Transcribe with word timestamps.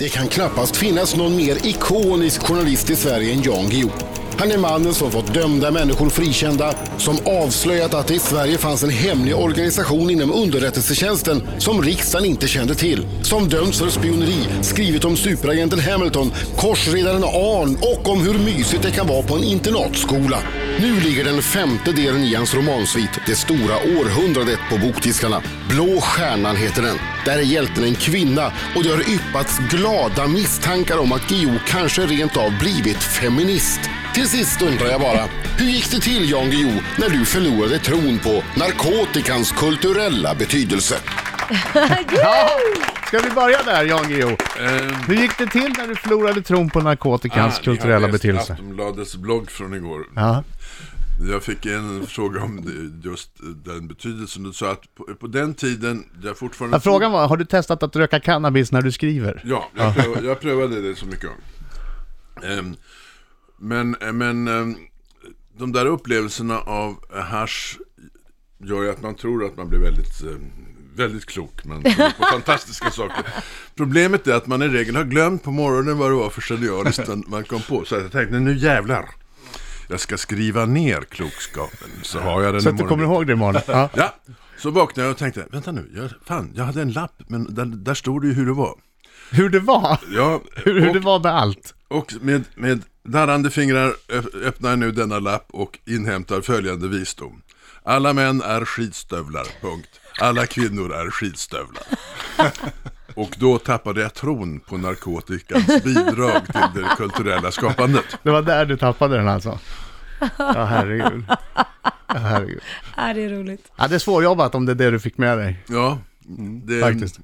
Det 0.00 0.08
kan 0.08 0.28
knappast 0.28 0.76
finnas 0.76 1.16
någon 1.16 1.36
mer 1.36 1.66
ikonisk 1.66 2.42
journalist 2.42 2.90
i 2.90 2.96
Sverige 2.96 3.32
än 3.32 3.42
Jan 3.42 3.68
Guillou. 3.68 3.90
Han 4.38 4.50
är 4.50 4.58
mannen 4.58 4.94
som 4.94 5.10
fått 5.10 5.34
dömda 5.34 5.70
människor 5.70 6.10
frikända, 6.10 6.74
som 6.98 7.18
avslöjat 7.24 7.94
att 7.94 8.06
det 8.06 8.14
i 8.14 8.18
Sverige 8.18 8.58
fanns 8.58 8.82
en 8.82 8.90
hemlig 8.90 9.36
organisation 9.36 10.10
inom 10.10 10.32
underrättelsetjänsten 10.32 11.48
som 11.58 11.82
riksdagen 11.82 12.26
inte 12.26 12.48
kände 12.48 12.74
till, 12.74 13.06
som 13.22 13.48
dömts 13.48 13.78
för 13.78 13.88
spioneri, 13.88 14.48
skrivit 14.62 15.04
om 15.04 15.16
superagenten 15.16 15.80
Hamilton, 15.80 16.32
korsredaren 16.56 17.24
Arn 17.24 17.76
och 17.76 18.08
om 18.08 18.20
hur 18.20 18.38
mysigt 18.38 18.82
det 18.82 18.90
kan 18.90 19.06
vara 19.06 19.22
på 19.22 19.34
en 19.34 19.44
internatskola. 19.44 20.38
Nu 20.78 21.00
ligger 21.00 21.24
den 21.24 21.42
femte 21.42 21.92
delen 21.92 22.24
i 22.24 22.34
hans 22.34 22.54
romansvit, 22.54 23.20
Det 23.26 23.36
stora 23.36 23.76
århundradet, 23.76 24.58
på 24.70 24.78
bokdiskarna. 24.86 25.42
Blå 25.70 26.00
stjärnan 26.00 26.56
heter 26.56 26.82
den. 26.82 27.15
Där 27.26 27.38
är 27.38 27.42
hjälten 27.42 27.84
en 27.84 27.94
kvinna 27.94 28.52
och 28.76 28.82
det 28.84 28.88
har 28.90 29.10
yppats 29.10 29.58
glada 29.70 30.26
misstankar 30.26 30.98
om 30.98 31.12
att 31.12 31.28
Guillou 31.28 31.58
kanske 31.66 32.02
rent 32.06 32.36
av 32.36 32.58
blivit 32.58 33.02
feminist. 33.02 33.80
Till 34.14 34.28
sist 34.28 34.62
undrar 34.62 34.86
jag 34.86 35.00
bara, 35.00 35.24
hur 35.58 35.66
gick 35.66 35.90
det 35.90 36.00
till 36.00 36.30
Jan 36.30 36.50
Guillou 36.50 36.80
när 36.98 37.08
du 37.08 37.24
förlorade 37.24 37.78
tron 37.78 38.18
på 38.18 38.42
narkotikans 38.56 39.52
kulturella 39.52 40.34
betydelse? 40.34 40.94
Ja, 42.10 42.48
ska 43.06 43.18
vi 43.18 43.30
börja 43.30 43.62
där, 43.62 43.84
Jan 43.84 44.08
Guillou? 44.08 44.36
Hur 45.08 45.14
gick 45.16 45.38
det 45.38 45.46
till 45.46 45.74
när 45.78 45.86
du 45.88 45.94
förlorade 45.96 46.42
tron 46.42 46.70
på 46.70 46.80
narkotikans 46.80 47.58
Ah, 47.58 47.62
kulturella 47.62 47.94
jag 47.94 48.00
har 48.00 48.08
läst 48.08 48.22
betydelse? 48.22 48.52
Aftonbladets 48.52 49.16
blogg 49.16 49.50
från 49.50 49.74
igår. 49.74 50.00
Ja. 50.14 50.44
Jag 51.20 51.42
fick 51.42 51.66
en 51.66 52.06
fråga 52.06 52.42
om 52.42 52.64
just 53.04 53.30
den 53.64 53.88
betydelsen. 53.88 54.42
Du 54.42 54.52
sa 54.52 54.72
att 54.72 54.94
på, 54.94 55.04
på 55.04 55.26
den 55.26 55.54
tiden, 55.54 56.04
jag 56.22 56.38
fortfarande... 56.38 56.76
Ja, 56.76 56.80
Frågan 56.80 57.12
var, 57.12 57.28
har 57.28 57.36
du 57.36 57.44
testat 57.44 57.82
att 57.82 57.96
röka 57.96 58.20
cannabis 58.20 58.72
när 58.72 58.82
du 58.82 58.92
skriver? 58.92 59.42
Ja, 59.44 59.68
jag 59.74 59.94
prövade, 59.94 60.26
jag 60.26 60.40
prövade 60.40 60.80
det 60.88 60.96
så 60.96 61.06
mycket. 61.06 61.30
Ehm, 62.42 62.76
men 63.58 63.96
men 64.12 64.48
ehm, 64.48 64.76
de 65.58 65.72
där 65.72 65.86
upplevelserna 65.86 66.58
av 66.58 66.96
hash 67.10 67.76
gör 68.58 68.82
ju 68.82 68.90
att 68.90 69.02
man 69.02 69.14
tror 69.14 69.44
att 69.44 69.56
man 69.56 69.68
blir 69.68 69.78
väldigt, 69.78 70.22
ehm, 70.22 70.50
väldigt 70.96 71.26
klok. 71.26 71.64
Man 71.64 71.82
tror 71.82 72.10
på 72.18 72.24
fantastiska 72.32 72.90
saker. 72.90 73.26
Problemet 73.74 74.26
är 74.26 74.34
att 74.34 74.46
man 74.46 74.62
i 74.62 74.68
regel 74.68 74.96
har 74.96 75.04
glömt 75.04 75.42
på 75.42 75.50
morgonen 75.50 75.98
vad 75.98 76.10
det 76.10 76.14
var 76.14 76.30
för 76.30 76.40
genialiskt 76.40 77.08
man 77.26 77.44
kom 77.44 77.62
på. 77.62 77.84
Så 77.84 77.94
jag 77.94 78.12
tänkte, 78.12 78.38
nu 78.38 78.56
jävlar. 78.56 79.08
Jag 79.88 80.00
ska 80.00 80.16
skriva 80.18 80.64
ner 80.66 81.00
klokskapen. 81.00 81.88
Så 82.02 82.20
har 82.20 82.42
jag 82.42 82.54
den 82.54 82.62
Så 82.62 82.68
att 82.68 82.76
du 82.78 82.84
kommer 82.84 83.04
ihåg 83.04 83.26
det 83.26 83.32
imorgon? 83.32 83.60
Ja. 83.68 83.88
Ja, 83.94 84.14
så 84.58 84.70
vaknade 84.70 85.06
jag 85.06 85.12
och 85.12 85.18
tänkte, 85.18 85.46
vänta 85.50 85.72
nu, 85.72 85.90
jag, 85.94 86.10
fan, 86.26 86.52
jag 86.54 86.64
hade 86.64 86.82
en 86.82 86.92
lapp, 86.92 87.22
men 87.28 87.54
där, 87.54 87.64
där 87.64 87.94
stod 87.94 88.22
det 88.22 88.28
ju 88.28 88.34
hur 88.34 88.46
det 88.46 88.52
var. 88.52 88.74
Hur 89.30 89.48
det 89.48 89.60
var? 89.60 89.98
Ja, 90.10 90.40
Hur, 90.56 90.80
hur 90.80 90.88
och- 90.88 90.94
det 90.94 91.00
var 91.00 91.20
med 91.20 91.34
allt? 91.34 91.74
och 91.88 92.14
med, 92.20 92.44
med 92.54 92.82
darrande 93.04 93.50
fingrar 93.50 93.94
öppnar 94.44 94.70
jag 94.70 94.78
nu 94.78 94.90
denna 94.92 95.18
lapp 95.18 95.46
och 95.50 95.78
inhämtar 95.86 96.40
följande 96.40 96.88
visdom. 96.88 97.42
Alla 97.82 98.12
män 98.12 98.42
är 98.42 98.64
skidstövlar, 98.64 99.46
punkt. 99.60 100.00
Alla 100.20 100.46
kvinnor 100.46 100.92
är 100.92 101.10
skidstövlar. 101.10 101.82
Och 103.16 103.36
då 103.38 103.58
tappade 103.58 104.00
jag 104.00 104.14
tron 104.14 104.60
på 104.60 104.76
narkotikans 104.76 105.84
bidrag 105.84 106.42
till 106.46 106.82
det 106.82 106.88
kulturella 106.96 107.50
skapandet. 107.50 108.04
Det 108.22 108.30
var 108.30 108.42
där 108.42 108.66
du 108.66 108.76
tappade 108.76 109.16
den 109.16 109.28
alltså? 109.28 109.58
Ja, 110.38 110.64
herregud. 110.64 111.24
Ja, 112.08 112.14
herregud. 112.14 112.60
Ja, 112.96 113.14
det 113.14 113.24
är 113.24 113.28
roligt. 113.28 113.72
Ja, 113.76 113.88
det 113.88 113.94
är 113.94 113.98
svårjobbat 113.98 114.54
om 114.54 114.66
det 114.66 114.72
är 114.72 114.76
det 114.76 114.90
du 114.90 114.98
fick 115.00 115.18
med 115.18 115.38
dig. 115.38 115.64
Ja, 115.68 115.98
det, 116.64 116.80
Faktiskt. 116.80 117.18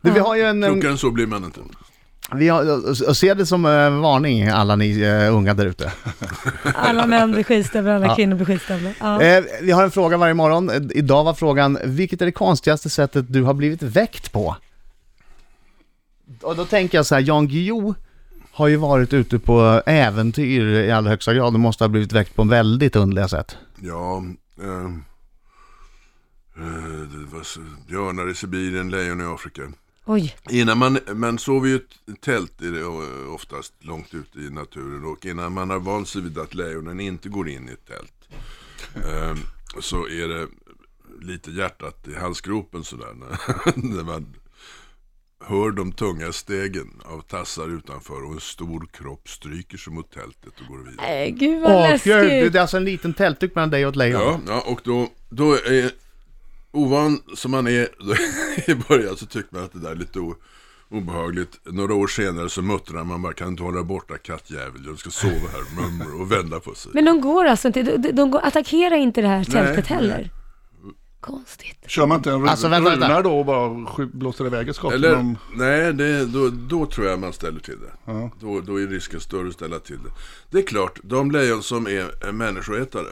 Du, 0.00 0.10
vi 0.10 0.18
har 0.18 0.36
ju 0.36 0.42
en... 0.42 0.62
en 0.62 0.72
klokare 0.72 0.90
än 0.92 0.98
så 0.98 1.10
blir 1.10 1.26
man 1.26 1.44
inte. 1.44 1.60
vi 2.34 2.48
har, 2.48 2.88
och 3.08 3.16
se 3.16 3.34
det 3.34 3.46
som 3.46 3.64
en 3.64 4.00
varning, 4.00 4.48
alla 4.48 4.76
ni 4.76 5.00
eh, 5.00 5.34
unga 5.34 5.54
där 5.54 5.66
ute. 5.66 5.92
Alla 6.74 7.06
män 7.06 7.32
blir 7.32 7.42
skitstövlar, 7.44 7.94
alla 7.94 8.16
kvinnor 8.16 8.36
blir 8.36 8.46
skitstövlar. 8.46 8.92
Ja. 9.00 9.22
Eh, 9.22 9.44
vi 9.62 9.72
har 9.72 9.84
en 9.84 9.90
fråga 9.90 10.16
varje 10.16 10.34
morgon. 10.34 10.70
Eh, 10.70 10.80
Idag 10.90 11.24
var 11.24 11.34
frågan, 11.34 11.78
vilket 11.84 12.22
är 12.22 12.26
det 12.26 12.32
konstigaste 12.32 12.90
sättet 12.90 13.24
du 13.28 13.42
har 13.42 13.54
blivit 13.54 13.82
väckt 13.82 14.32
på? 14.32 14.56
Och 16.42 16.56
då 16.56 16.64
tänker 16.64 16.98
jag 16.98 17.06
så 17.06 17.14
här, 17.14 17.22
Jan 17.22 17.48
Guillou 17.48 17.94
har 18.52 18.68
ju 18.68 18.76
varit 18.76 19.12
ute 19.12 19.38
på 19.38 19.82
äventyr 19.86 20.66
i 20.66 20.90
allra 20.90 21.10
högsta 21.10 21.34
grad 21.34 21.54
och 21.54 21.60
måste 21.60 21.84
ha 21.84 21.88
blivit 21.88 22.12
väckt 22.12 22.34
på 22.34 22.44
väldigt 22.44 22.96
underliga 22.96 23.28
sätt. 23.28 23.56
Ja, 23.80 24.24
eh, 24.62 24.84
eh, 26.56 27.00
det 27.12 27.36
var 27.36 27.42
så, 27.42 27.60
björnar 27.88 28.30
i 28.30 28.34
Sibirien, 28.34 28.90
lejon 28.90 29.20
i 29.20 29.24
Afrika. 29.24 29.62
Oj, 30.04 30.36
Innan 30.50 30.78
man, 30.78 30.98
man 31.14 31.38
sover 31.38 31.68
ju 31.68 31.76
ett 31.76 32.20
tält 32.20 32.62
i 32.62 32.66
det, 32.66 32.80
eh, 32.80 33.34
oftast 33.34 33.72
långt 33.78 34.14
ute 34.14 34.38
i 34.38 34.50
naturen 34.50 35.04
och 35.04 35.26
innan 35.26 35.52
man 35.52 35.70
har 35.70 35.80
vant 35.80 36.08
sig 36.08 36.22
vid 36.22 36.38
att 36.38 36.54
lejonen 36.54 37.00
inte 37.00 37.28
går 37.28 37.48
in 37.48 37.68
i 37.68 37.72
ett 37.72 37.86
tält 37.86 38.28
eh, 38.94 39.36
så 39.80 40.08
är 40.08 40.28
det 40.28 40.46
lite 41.20 41.50
hjärtat 41.50 42.08
i 42.08 42.14
halsgropen 42.14 42.84
sådär 42.84 43.14
när, 43.14 43.38
när 43.94 44.04
man 44.04 44.26
hör 45.44 45.70
de 45.70 45.92
tunga 45.92 46.32
stegen 46.32 46.90
av 47.04 47.20
tassar 47.20 47.76
utanför 47.78 48.24
och 48.24 48.32
en 48.32 48.40
stor 48.40 48.86
kropp 48.92 49.28
stryker 49.28 49.78
sig 49.78 49.92
mot 49.92 50.10
tältet 50.10 50.52
och 50.60 50.66
går 50.66 50.78
vidare. 50.78 51.06
Nej, 51.06 51.30
gud 51.30 51.62
vad 51.62 51.72
Åh, 51.72 51.82
gud, 51.82 51.90
läskigt. 51.90 52.52
det 52.52 52.58
är 52.58 52.60
alltså 52.60 52.76
en 52.76 52.84
liten 52.84 53.14
tältduk 53.14 53.54
mellan 53.54 53.70
dig 53.70 53.86
och 53.86 53.90
ett 53.90 53.96
lejon. 53.96 54.20
Ja, 54.20 54.40
ja 54.46 54.60
och 54.66 54.80
då, 54.84 55.08
då 55.28 55.54
är 55.54 55.90
ovan 56.70 57.22
som 57.34 57.50
man 57.50 57.66
är 57.66 57.88
då, 57.98 58.14
i 58.72 58.74
början 58.88 59.16
så 59.16 59.26
tycker 59.26 59.54
man 59.54 59.64
att 59.64 59.72
det 59.72 59.78
där 59.78 59.90
är 59.90 59.96
lite 59.96 60.20
o, 60.20 60.34
obehagligt. 60.90 61.60
Några 61.64 61.94
år 61.94 62.06
senare 62.06 62.48
så 62.48 62.62
muttrar 62.62 63.04
man 63.04 63.22
bara 63.22 63.32
kan 63.32 63.48
inte 63.48 63.62
hålla 63.62 63.82
borta 63.82 64.18
kattjävel, 64.18 64.82
jag 64.86 64.98
ska 64.98 65.10
sova 65.10 65.48
här 65.52 65.82
mummer 65.82 66.20
och 66.20 66.32
vända 66.32 66.60
på 66.60 66.74
sig. 66.74 66.92
Men 66.94 67.04
de 67.04 67.20
går 67.20 67.44
alltså 67.44 67.68
inte, 67.68 67.82
de, 67.82 68.12
de 68.12 68.30
går, 68.30 68.40
attackerar 68.44 68.96
inte 68.96 69.22
det 69.22 69.28
här 69.28 69.44
tältet 69.44 69.90
nej. 69.90 69.98
heller. 69.98 70.30
Konstigt. 71.20 71.76
Kör 71.86 72.06
man 72.06 72.16
inte 72.16 72.30
en 72.30 72.48
Alltså, 72.48 72.68
vänta, 72.68 72.90
vänta. 72.90 73.22
då 73.22 73.38
och 73.38 73.46
bara 73.46 73.86
blåser 74.12 74.46
iväg 74.46 74.68
ett 74.68 74.76
skott? 74.76 74.92
Eller, 74.92 75.08
genom- 75.10 75.38
nej, 75.54 75.92
det, 75.92 76.26
då, 76.26 76.48
då 76.48 76.86
tror 76.86 77.06
jag 77.06 77.18
man 77.20 77.32
ställer 77.32 77.60
till 77.60 77.76
det. 77.80 78.12
Ja. 78.12 78.30
Då, 78.40 78.60
då 78.60 78.80
är 78.80 78.86
risken 78.86 79.20
större 79.20 79.48
att 79.48 79.54
ställa 79.54 79.78
till 79.78 79.96
det. 80.04 80.10
Det 80.50 80.58
är 80.58 80.62
klart, 80.66 80.98
de 81.02 81.30
lejon 81.30 81.62
som 81.62 81.86
är 81.86 82.24
är 82.28 82.32
människoätare, 82.32 83.08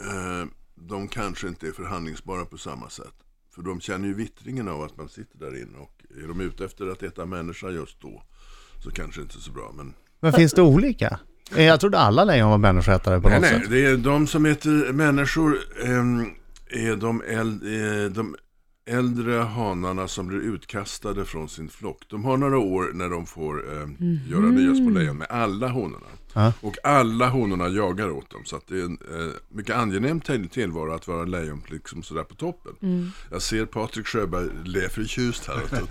eh, 0.00 0.48
de 0.74 1.08
kanske 1.08 1.48
inte 1.48 1.66
är 1.66 1.72
förhandlingsbara 1.72 2.44
på 2.44 2.58
samma 2.58 2.88
sätt. 2.88 3.14
För 3.54 3.62
de 3.62 3.80
känner 3.80 4.08
ju 4.08 4.14
vittringen 4.14 4.68
av 4.68 4.82
att 4.82 4.96
man 4.96 5.08
sitter 5.08 5.38
där 5.38 5.62
inne 5.62 5.78
och 5.78 5.92
är 6.24 6.28
de 6.28 6.40
ute 6.40 6.64
efter 6.64 6.86
att 6.92 7.02
äta 7.02 7.26
människa 7.26 7.68
just 7.70 8.00
då 8.00 8.22
så 8.84 8.90
kanske 8.90 9.20
inte 9.20 9.40
så 9.40 9.50
bra. 9.52 9.72
Men 9.76 9.94
Men 10.20 10.32
finns 10.32 10.52
det 10.52 10.62
olika? 10.62 11.18
Eh, 11.56 11.64
Jag 11.64 11.80
trodde 11.80 11.98
alla 11.98 12.24
lejon 12.24 12.50
var 12.50 12.58
människoätare 12.58 13.20
på 13.20 13.28
nej, 13.28 13.40
något 13.40 13.50
nej, 13.50 13.60
sätt. 13.60 13.70
det 13.70 13.86
är 13.86 13.96
de 13.96 14.26
som 14.26 14.46
äter 14.46 14.92
människor 14.92 15.58
ehm, 15.84 16.26
är 16.74 16.96
de, 16.96 17.22
äld, 17.22 17.62
eh, 17.62 18.10
de 18.10 18.36
äldre 18.86 19.34
hanarna 19.34 20.08
som 20.08 20.26
blir 20.26 20.38
utkastade 20.38 21.24
från 21.24 21.48
sin 21.48 21.68
flock. 21.68 22.02
De 22.08 22.24
har 22.24 22.36
några 22.36 22.58
år 22.58 22.90
när 22.94 23.08
de 23.08 23.26
får 23.26 23.72
eh, 23.72 23.88
göra 24.30 24.40
nya 24.50 24.74
små 24.74 24.90
lejon 24.90 25.16
med 25.18 25.26
alla 25.30 25.68
honorna. 25.68 26.06
Ja. 26.36 26.52
Och 26.60 26.76
alla 26.84 27.28
honorna 27.28 27.68
jagar 27.68 28.10
åt 28.10 28.30
dem. 28.30 28.40
Så 28.44 28.56
att 28.56 28.66
det 28.68 28.78
är 28.78 28.82
en 28.84 28.98
eh, 29.14 29.32
mycket 29.48 29.76
angenäm 29.76 30.20
till- 30.20 30.48
tillvaro 30.48 30.92
att 30.94 31.08
vara 31.08 31.24
lejon 31.24 31.62
liksom 31.70 32.02
sådär 32.02 32.22
på 32.24 32.34
toppen. 32.34 32.72
Jag 33.30 33.42
ser 33.42 33.66
Patrik 33.66 34.06
Sjöberg 34.06 34.48
le 34.64 34.88
förtjust 34.88 35.46
här. 35.46 35.56
Och, 35.82 35.88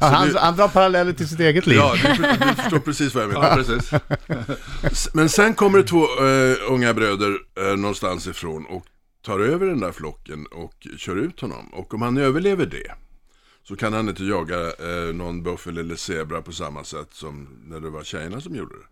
Ja, 0.00 0.06
han, 0.06 0.36
han 0.36 0.56
drar 0.56 0.68
paralleller 0.68 1.12
till 1.12 1.28
sitt 1.28 1.40
eget 1.40 1.66
liv. 1.66 1.78
Ja, 1.78 1.94
du, 2.02 2.22
du 2.46 2.54
förstår 2.62 2.78
precis 2.78 3.14
vad 3.14 3.24
jag 3.24 3.32
menar. 3.32 3.64
Ja, 3.92 4.00
Men 5.12 5.28
sen 5.28 5.54
kommer 5.54 5.78
det 5.78 5.84
två 5.84 6.02
eh, 6.02 6.72
unga 6.72 6.94
bröder 6.94 7.38
eh, 7.60 7.76
någonstans 7.76 8.26
ifrån 8.26 8.66
och 8.66 8.86
tar 9.22 9.40
över 9.40 9.66
den 9.66 9.80
där 9.80 9.92
flocken 9.92 10.46
och 10.46 10.86
kör 10.96 11.16
ut 11.16 11.40
honom. 11.40 11.68
Och 11.68 11.94
om 11.94 12.02
han 12.02 12.16
överlever 12.16 12.66
det 12.66 12.94
så 13.62 13.76
kan 13.76 13.92
han 13.92 14.08
inte 14.08 14.24
jaga 14.24 14.60
eh, 14.60 15.14
någon 15.14 15.42
buffel 15.42 15.78
eller 15.78 15.96
zebra 15.96 16.42
på 16.42 16.52
samma 16.52 16.84
sätt 16.84 17.08
som 17.12 17.48
när 17.66 17.80
det 17.80 17.90
var 17.90 18.04
tjejerna 18.04 18.40
som 18.40 18.56
gjorde 18.56 18.74
det. 18.74 18.86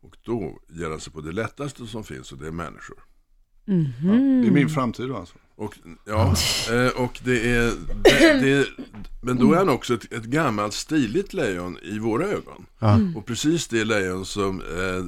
Och 0.00 0.16
då 0.24 0.58
ger 0.68 0.90
han 0.90 1.00
sig 1.00 1.12
på 1.12 1.20
det 1.20 1.32
lättaste 1.32 1.86
som 1.86 2.04
finns 2.04 2.32
och 2.32 2.38
det 2.38 2.46
är 2.46 2.50
människor. 2.52 2.98
Ja, 4.02 4.12
det 4.12 4.46
är 4.46 4.50
min 4.50 4.68
framtid 4.68 5.08
då 5.08 5.16
alltså. 5.16 5.34
Och, 5.56 5.74
ja, 6.04 6.34
eh, 6.70 7.02
och 7.02 7.20
det 7.24 7.50
är, 7.50 7.72
det, 8.04 8.40
det, 8.40 8.66
men 9.22 9.36
då 9.36 9.52
är 9.52 9.56
han 9.56 9.68
också 9.68 9.94
ett, 9.94 10.12
ett 10.12 10.24
gammalt 10.24 10.74
stiligt 10.74 11.32
lejon 11.32 11.78
i 11.82 11.98
våra 11.98 12.24
ögon. 12.24 12.66
Och 13.16 13.26
precis 13.26 13.68
det 13.68 13.84
lejon 13.84 14.26
som 14.26 14.60
eh, 14.60 15.04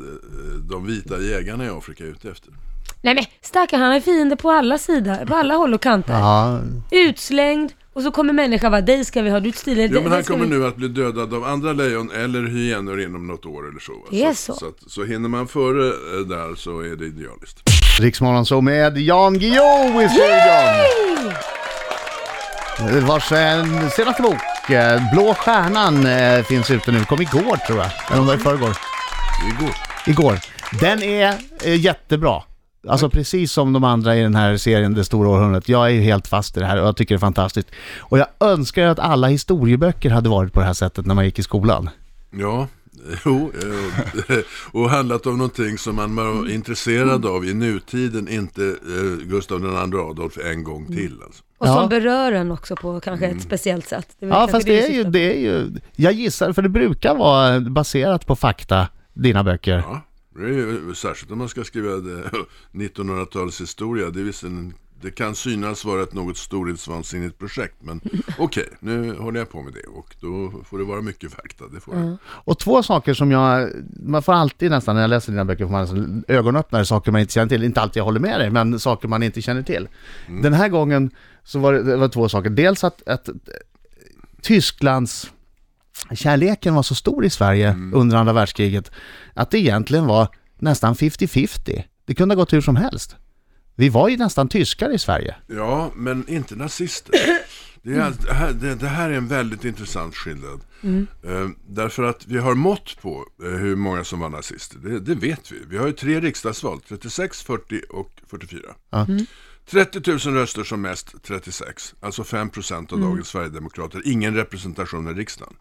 de 0.71 0.87
vita 0.87 1.21
jägarna 1.21 1.65
i 1.65 1.69
Afrika 1.69 2.05
är 2.05 2.09
ute 2.09 2.31
efter. 2.31 2.55
Nej 3.03 3.15
men 3.15 3.25
stackarn, 3.43 3.81
han 3.81 3.93
har 3.93 4.01
fiender 4.01 4.37
på 4.37 4.51
alla 4.51 4.79
sidor, 4.79 5.27
på 5.27 5.35
alla 5.35 5.55
håll 5.55 5.75
och 5.75 5.83
kanter. 5.83 6.13
Ja, 6.13 6.61
Utslängd, 6.91 7.73
och 7.93 8.03
så 8.03 8.11
kommer 8.11 8.33
människan 8.33 8.71
bara, 8.73 8.81
dig 8.81 9.05
ska 9.05 9.23
vi 9.23 9.31
ha, 9.31 9.41
du 9.41 9.49
är 9.49 9.53
stilig. 9.53 9.91
Jo 9.95 10.03
men 10.03 10.13
han 10.13 10.25
kommer 10.25 10.45
vi... 10.45 10.59
nu 10.59 10.67
att 10.67 10.77
bli 10.77 10.89
dödad 10.89 11.35
av 11.35 11.45
andra 11.45 11.73
lejon 11.73 12.11
eller 12.11 12.43
hyenor 12.43 13.01
inom 13.01 13.27
något 13.27 13.47
år 13.47 13.69
eller 13.69 13.81
så. 13.81 13.93
Det 14.11 14.25
är 14.25 14.35
så. 14.35 14.53
så. 14.53 14.59
Så, 14.59 14.67
att, 14.67 14.77
så 14.87 15.05
hinner 15.05 15.29
man 15.29 15.49
före 15.49 15.87
eh, 15.87 16.27
där 16.27 16.55
så 16.55 16.81
är 16.81 16.97
det 16.97 17.07
idealiskt. 17.07 17.61
Riksmorgon 18.01 18.47
så 18.47 18.61
med 18.61 18.99
Jan 18.99 19.39
Guillou 19.39 20.03
i 20.03 20.09
studion. 20.09 21.33
Vars 23.07 23.33
eh, 23.33 23.89
senaste 23.89 24.23
bok 24.23 24.71
eh, 24.71 25.13
Blå 25.13 25.35
Stjärnan 25.35 26.07
eh, 26.07 26.45
finns 26.45 26.71
ute 26.71 26.93
nu. 26.93 27.05
Kom 27.05 27.21
igår 27.21 27.67
tror 27.67 27.79
jag, 27.79 27.91
eller 28.11 28.21
om 28.21 28.27
det 28.27 28.33
var 28.33 28.35
i 28.35 28.39
förrgår. 28.39 28.77
Igår. 29.59 29.75
Igår. 30.07 30.39
Den 30.81 31.03
är 31.03 31.35
eh, 31.65 31.81
jättebra. 31.81 32.43
Alltså 32.89 33.11
precis 33.11 33.53
som 33.53 33.73
de 33.73 33.85
andra 33.85 34.17
i 34.17 34.23
den 34.23 34.35
här 34.35 34.57
serien 34.57 34.95
Det 34.95 35.05
stora 35.05 35.29
århundradet. 35.29 35.69
Jag 35.69 35.87
är 35.87 35.91
ju 35.91 36.01
helt 36.01 36.29
fast 36.29 36.57
i 36.57 36.61
det 36.61 36.67
här 36.67 36.81
och 36.81 36.87
jag 36.87 36.97
tycker 36.97 37.15
det 37.15 37.17
är 37.17 37.21
fantastiskt. 37.21 37.69
Och 37.99 38.19
jag 38.19 38.27
önskar 38.41 38.87
att 38.87 38.99
alla 38.99 39.27
historieböcker 39.29 40.11
hade 40.11 40.29
varit 40.29 40.53
på 40.53 40.61
det 40.61 40.67
här 40.67 40.73
sättet 40.75 41.07
när 41.07 41.15
man 41.15 41.25
gick 41.25 41.39
i 41.39 41.43
skolan. 41.43 41.91
Ja, 42.31 42.69
jo, 43.25 43.53
eh, 44.29 44.37
och 44.73 44.91
handlat 44.91 45.27
om 45.27 45.39
någonting 45.39 45.79
som 45.79 45.97
man 45.97 46.17
var 46.17 46.51
intresserad 46.51 47.27
av 47.27 47.45
i 47.45 47.55
nutiden, 47.55 48.29
inte 48.29 48.65
eh, 48.65 49.27
Gustav 49.29 49.61
II 49.65 49.99
Adolf 50.01 50.39
en 50.53 50.65
gång 50.65 50.87
till. 50.87 51.19
Alltså. 51.27 51.43
Och 51.59 51.67
Ja. 51.67 51.75
som 51.75 51.89
berör 51.89 52.33
en 52.33 52.53
också 52.53 52.77
på 52.77 53.01
kanske 53.01 53.27
ett 53.27 53.43
speciellt 53.43 53.87
sätt. 53.87 54.07
Ja, 54.19 54.49
fast 54.49 54.67
det 54.67 54.87
är 54.87 54.91
ju, 54.91 55.05
det 55.05 55.37
är 55.37 55.41
ju, 55.41 55.71
jag 55.97 56.13
gissar, 56.13 56.53
för 56.53 56.63
det 56.63 56.69
brukar 56.69 57.15
vara 57.15 57.61
baserat 57.61 58.27
på 58.27 58.37
fakta, 58.37 58.89
dina 59.15 59.45
böcker. 59.45 59.83
Ja, 59.87 60.01
särskilt 60.95 61.33
om 61.33 61.39
man 61.39 61.49
ska 61.49 61.65
skriva 61.65 61.89
det- 61.97 62.31
1900-talshistoria. 62.73 64.11
Det, 64.11 64.23
visserligen- 64.23 64.75
det 65.03 65.11
kan 65.11 65.35
synas 65.35 65.85
vara 65.85 66.03
ett 66.03 66.13
något 66.15 66.37
storhetsvansinnigt 66.37 67.39
projekt, 67.39 67.75
men 67.81 68.01
okej, 68.39 68.69
nu 68.81 69.15
håller 69.17 69.39
jag 69.41 69.51
på 69.51 69.63
med 69.63 69.73
det 69.73 69.87
och 69.87 70.15
då 70.21 70.53
får 70.65 70.79
det 70.79 70.85
vara 70.85 71.01
mycket 71.01 71.33
fakta. 71.33 71.65
Det 71.75 71.81
får 71.81 71.95
det. 71.95 72.17
Och 72.27 72.59
två 72.59 72.83
saker 72.83 73.15
som 73.15 73.31
jag, 73.31 73.71
man 74.07 74.23
får 74.23 74.33
alltid 74.33 74.71
nästan 74.71 74.95
när 74.95 75.03
jag 75.03 75.09
läser 75.09 75.33
dina 75.33 75.45
böcker, 75.45 75.65
får 75.65 75.73
man 75.73 75.81
nästan 75.81 76.25
ögonöppnare, 76.29 76.85
saker 76.85 77.13
man 77.13 77.21
inte 77.21 77.33
känner 77.33 77.49
till. 77.49 77.65
Inte 77.65 77.81
alltid 77.81 78.01
jag 78.01 78.05
håller 78.05 78.21
med 78.21 78.41
dig, 78.41 78.51
men 78.51 78.79
saker 78.81 79.09
man 79.09 79.23
inte 79.23 79.43
känner 79.43 79.63
till. 79.63 79.89
Den 80.43 80.53
här 80.53 80.69
gången 80.69 81.11
så 81.45 81.59
var 81.59 81.73
det, 81.73 81.83
det 81.83 81.97
var 81.97 82.09
två 82.09 82.29
saker. 82.29 82.51
Dels 82.51 82.85
att, 82.85 83.09
att 83.09 83.29
eh, 83.29 83.35
Tysklands 84.43 85.33
kärleken 86.15 86.75
var 86.75 86.83
så 86.83 86.95
stor 86.95 87.25
i 87.25 87.31
Sverige 87.31 87.77
under 87.95 88.17
andra 88.17 88.33
världskriget 88.33 88.91
att 89.35 89.51
det 89.51 89.59
egentligen 89.59 90.07
var 90.07 90.29
nästan 90.59 90.95
50-50. 90.95 91.83
Det 92.05 92.15
kunde 92.15 92.35
ha 92.35 92.37
gått 92.41 92.53
hur 92.53 92.61
som 92.61 92.77
helst. 92.77 93.17
Vi 93.75 93.89
var 93.89 94.09
ju 94.09 94.17
nästan 94.17 94.49
tyskar 94.49 94.91
i 94.91 94.99
Sverige. 94.99 95.35
Ja, 95.47 95.91
men 95.97 96.29
inte 96.29 96.57
nazister. 96.57 97.15
Det, 97.83 97.95
är, 97.95 98.01
allt- 98.01 98.27
det, 98.27 98.35
här, 98.35 98.53
det, 98.53 98.75
det 98.75 98.89
här 98.89 99.11
är 99.11 99.15
en 99.17 99.29
väldigt 99.29 99.65
intressant 99.65 100.15
skillnad. 100.17 100.61
Eh, 101.25 101.49
därför 101.69 102.03
att 102.03 102.27
vi 102.27 102.39
har 102.39 102.55
mått 102.55 102.97
på 103.03 103.27
eh, 103.43 103.49
hur 103.51 103.77
många 103.77 104.05
som 104.05 104.21
var 104.21 104.29
nazister. 104.29 104.79
Det, 104.79 105.01
det 105.01 105.15
vet 105.15 105.53
vi. 105.53 105.57
Vi 105.69 105.79
har 105.79 105.87
ju 105.87 105.93
tre 105.93 106.21
riksdagsval, 106.21 106.81
36, 106.89 107.43
40 107.43 107.81
och 107.91 108.11
44. 108.31 108.61
Ja. 108.91 109.07
30 109.71 110.11
000 110.11 110.19
röster 110.19 110.65
som 110.65 110.81
mest 110.81 111.15
36, 111.23 111.95
alltså 112.01 112.23
5% 112.23 112.93
av 112.93 113.01
dagens 113.01 113.29
Sverigedemokrater. 113.29 114.03
Ingen 114.05 114.35
representation 114.35 115.09
i 115.09 115.13
riksdagen. 115.13 115.55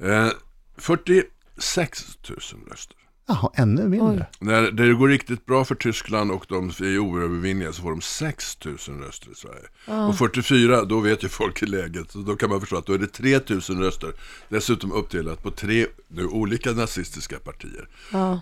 Eh, 0.00 0.28
46 0.76 2.18
000 2.28 2.38
röster. 2.70 2.96
Jaha, 3.26 3.50
ännu 3.54 3.88
mindre. 3.88 4.26
När 4.40 4.70
det 4.70 4.94
går 4.94 5.08
riktigt 5.08 5.46
bra 5.46 5.64
för 5.64 5.74
Tyskland 5.74 6.30
och 6.30 6.46
de 6.48 6.68
är 6.68 6.98
oövervinnliga 6.98 7.72
så 7.72 7.82
får 7.82 7.90
de 7.90 8.00
6 8.00 8.58
000 8.64 8.76
röster 8.76 9.30
i 9.30 9.34
Sverige. 9.34 10.08
Och 10.08 10.18
44, 10.18 10.84
då 10.84 11.00
vet 11.00 11.24
ju 11.24 11.28
folk 11.28 11.62
i 11.62 11.66
läget. 11.66 12.10
Så 12.10 12.18
då 12.18 12.36
kan 12.36 12.50
man 12.50 12.60
förstå 12.60 12.76
att 12.76 12.86
då 12.86 12.92
är 12.92 12.98
det 12.98 13.06
3 13.06 13.40
000 13.48 13.60
röster. 13.60 14.12
Dessutom 14.48 14.92
uppdelat 14.92 15.42
på 15.42 15.50
tre 15.50 15.86
nu, 16.08 16.26
olika 16.26 16.72
nazistiska 16.72 17.38
partier. 17.38 17.88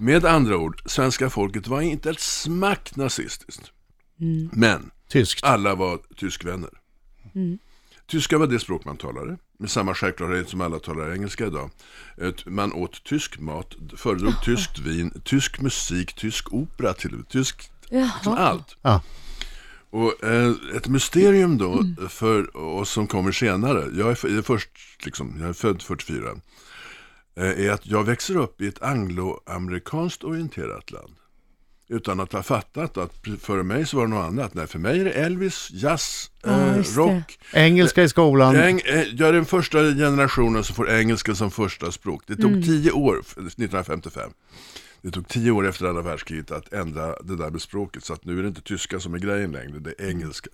Med 0.00 0.24
andra 0.24 0.56
ord, 0.56 0.82
svenska 0.86 1.30
folket 1.30 1.66
var 1.66 1.80
inte 1.80 2.10
ett 2.10 2.20
smack 2.20 2.96
nazistiskt. 2.96 3.72
Men 4.52 4.90
Tyskt. 5.08 5.44
alla 5.44 5.74
var 5.74 5.98
tyskvänner. 6.16 6.70
Tyska 8.06 8.38
var 8.38 8.46
det 8.46 8.58
språk 8.58 8.84
man 8.84 8.96
talade, 8.96 9.38
med 9.62 9.70
samma 9.70 9.94
självklarhet 9.94 10.48
som 10.48 10.60
alla 10.60 10.78
talar 10.78 11.12
engelska 11.12 11.46
idag. 11.46 11.70
Man 12.46 12.72
åt 12.72 13.04
tysk 13.04 13.38
mat, 13.38 13.74
föredrog 13.96 14.44
tyskt 14.44 14.78
vin, 14.78 15.20
tysk 15.24 15.60
musik, 15.60 16.14
tysk 16.14 16.52
opera 16.52 16.94
till 16.94 17.10
och 17.10 17.16
med, 17.16 17.28
tyskt, 17.28 17.72
liksom 17.90 18.32
allt. 18.32 18.76
Ja. 18.82 19.02
Och 19.90 20.24
eh, 20.24 20.52
ett 20.76 20.88
mysterium 20.88 21.58
då 21.58 21.84
för 22.08 22.56
oss 22.56 22.90
som 22.90 23.06
kommer 23.06 23.32
senare, 23.32 23.90
jag 23.94 24.10
är, 24.10 24.38
är 24.38 24.42
först, 24.42 24.70
liksom, 25.04 25.36
jag 25.40 25.48
är 25.48 25.52
född 25.52 25.82
44, 25.82 26.30
eh, 27.36 27.44
är 27.44 27.70
att 27.70 27.86
jag 27.86 28.04
växer 28.04 28.36
upp 28.36 28.60
i 28.60 28.66
ett 28.66 28.82
angloamerikanskt 28.82 30.24
orienterat 30.24 30.90
land. 30.90 31.14
Utan 31.92 32.20
att 32.20 32.32
ha 32.32 32.42
fattat 32.42 32.96
att 32.96 33.12
för 33.40 33.62
mig 33.62 33.86
så 33.86 33.96
var 33.96 34.04
det 34.06 34.10
något 34.14 34.26
annat. 34.28 34.54
Nej, 34.54 34.66
för 34.66 34.78
mig 34.78 35.00
är 35.00 35.04
det 35.04 35.10
Elvis, 35.10 35.68
jazz, 35.72 36.30
Ja, 36.44 36.50
eh, 36.70 36.76
just 36.76 36.94
det. 36.94 37.00
rock. 37.00 37.38
Engelska 37.52 38.02
i 38.02 38.08
skolan. 38.08 38.56
Eng, 38.56 38.80
eh, 38.84 39.00
jag 39.02 39.28
är 39.28 39.32
den 39.32 39.44
första 39.44 39.78
generationen 39.78 40.64
som 40.64 40.74
får 40.76 40.90
engelska 40.90 41.34
som 41.34 41.50
första 41.50 41.92
språk. 41.92 42.22
Det 42.26 42.36
tog 42.36 42.64
tio 42.64 42.90
år, 42.92 43.18
f- 43.20 43.32
1955. 43.36 44.30
Det 45.02 45.10
tog 45.10 45.28
tio 45.28 45.50
år 45.50 45.68
efter 45.68 45.86
andra 45.86 46.02
världskriget 46.02 46.50
att 46.50 46.72
ändra 46.72 47.14
det 47.22 47.36
där 47.36 47.50
med 47.50 47.62
språket. 47.62 48.04
Så 48.04 48.12
att 48.12 48.24
nu 48.24 48.38
är 48.38 48.42
det 48.42 48.48
inte 48.48 48.62
tyska 48.62 49.00
som 49.00 49.14
är 49.14 49.18
grejen 49.18 49.52
längre, 49.52 49.78
det 49.78 49.94
är 49.98 50.08
engelska. 50.10 50.50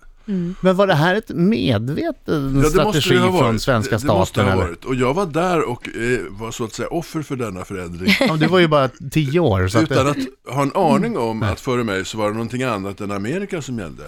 Men 0.61 0.75
var 0.75 0.87
det 0.87 0.93
här 0.95 1.15
ett 1.15 1.29
medveten 1.29 2.63
strategi 2.63 3.17
från 3.17 3.59
svenska 3.59 3.97
det, 3.97 4.07
det 4.07 4.07
måste 4.07 4.33
staten? 4.33 4.45
ha 4.45 4.53
eller? 4.53 4.63
varit. 4.63 4.85
Och 4.85 4.95
jag 4.95 5.13
var 5.13 5.25
där 5.25 5.69
och 5.69 5.87
eh, 5.87 6.19
var 6.29 6.51
så 6.51 6.63
att 6.63 6.73
säga 6.73 6.87
offer 6.87 7.21
för 7.21 7.35
denna 7.35 7.65
förändring. 7.65 8.13
Ja, 8.19 8.35
du 8.35 8.47
var 8.47 8.59
ju 8.59 8.67
bara 8.67 8.89
tio 9.11 9.39
år. 9.39 9.67
Så 9.67 9.77
att 9.77 9.83
Utan 9.91 10.05
det, 10.05 10.11
att 10.11 10.55
ha 10.55 10.61
en 10.61 10.71
aning 10.75 11.17
om 11.17 11.43
att 11.43 11.59
före 11.59 11.83
mig 11.83 12.05
så 12.05 12.17
var 12.17 12.27
det 12.27 12.33
någonting 12.33 12.63
annat 12.63 13.01
än 13.01 13.11
Amerika 13.11 13.61
som 13.61 13.79
gällde. 13.79 14.03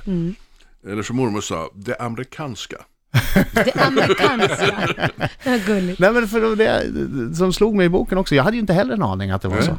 Eller 0.87 1.03
som 1.03 1.15
mormor 1.15 1.41
sa, 1.41 1.69
det 1.75 1.95
amerikanska. 1.99 2.77
Det 3.53 3.75
amerikanska. 3.75 4.87
Ja, 5.43 5.57
gulligt. 5.65 5.99
Nej 5.99 6.11
men 6.11 6.27
för 6.27 6.55
det 6.55 7.35
som 7.35 7.53
slog 7.53 7.75
mig 7.75 7.85
i 7.85 7.89
boken 7.89 8.17
också, 8.17 8.35
jag 8.35 8.43
hade 8.43 8.55
ju 8.55 8.61
inte 8.61 8.73
heller 8.73 8.93
en 8.93 9.03
aning 9.03 9.31
att 9.31 9.41
det 9.41 9.47
var 9.47 9.61
så. 9.61 9.77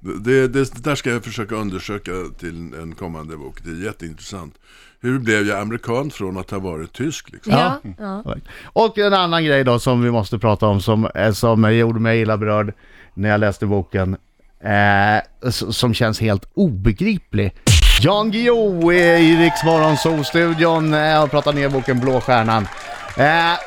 Det, 0.00 0.48
det, 0.48 0.74
det 0.74 0.84
där 0.84 0.94
ska 0.94 1.10
jag 1.10 1.24
försöka 1.24 1.54
undersöka 1.54 2.12
till 2.38 2.74
en 2.82 2.94
kommande 2.94 3.36
bok. 3.36 3.64
Det 3.64 3.70
är 3.70 3.84
jätteintressant. 3.84 4.54
Hur 5.00 5.18
blev 5.18 5.46
jag 5.46 5.60
amerikan 5.60 6.10
från 6.10 6.38
att 6.38 6.50
ha 6.50 6.58
varit 6.58 6.92
tysk? 6.92 7.32
Liksom? 7.32 7.52
Ja, 7.52 7.80
ja. 7.98 8.36
Och 8.64 8.98
en 8.98 9.14
annan 9.14 9.44
grej 9.44 9.64
då 9.64 9.78
som 9.78 10.02
vi 10.02 10.10
måste 10.10 10.38
prata 10.38 10.66
om 10.66 10.80
som, 10.80 11.06
eh, 11.14 11.32
som 11.32 11.74
gjorde 11.74 12.00
mig 12.00 12.20
illa 12.20 12.36
berörd 12.36 12.74
när 13.14 13.28
jag 13.28 13.40
läste 13.40 13.66
boken. 13.66 14.16
Eh, 14.64 15.50
som 15.50 15.94
känns 15.94 16.20
helt 16.20 16.48
obegriplig. 16.54 17.54
Jan 18.02 18.30
Guillou 18.30 18.92
i 18.92 19.36
Riksmorgon 19.36 19.96
Solstudion 19.96 20.94
eh, 20.94 21.22
och 21.22 21.30
pratar 21.30 21.52
ner 21.52 21.68
boken 21.68 22.00
Blå 22.00 22.20
Stjärnan. 22.20 22.68
Eh, 23.16 23.58